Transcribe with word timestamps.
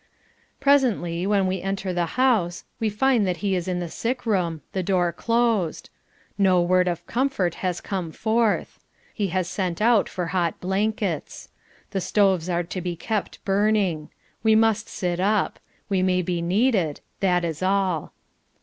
Presently, 0.59 1.27
when 1.27 1.45
we 1.45 1.61
enter 1.61 1.93
the 1.93 2.07
house, 2.17 2.63
we 2.79 2.89
find 2.89 3.27
that 3.27 3.37
he 3.45 3.53
is 3.55 3.67
in 3.67 3.77
the 3.79 3.87
sick 3.87 4.25
room 4.25 4.63
the 4.73 4.81
door 4.81 5.13
closed. 5.13 5.91
No 6.39 6.59
word 6.59 6.87
of 6.87 7.05
comfort 7.05 7.53
has 7.61 7.81
come 7.81 8.11
forth. 8.11 8.79
He 9.13 9.27
has 9.27 9.47
sent 9.47 9.79
out 9.79 10.09
for 10.09 10.25
hot 10.33 10.59
blankets. 10.59 11.49
The 11.91 12.01
stoves 12.01 12.49
are 12.49 12.63
to 12.63 12.81
be 12.81 12.95
kept 12.95 13.45
burning. 13.45 14.09
We 14.41 14.55
must 14.55 14.89
sit 14.89 15.19
up. 15.19 15.59
We 15.87 16.01
may 16.01 16.23
be 16.23 16.41
needed. 16.41 17.01
That 17.19 17.45
is 17.45 17.61
all. 17.61 18.11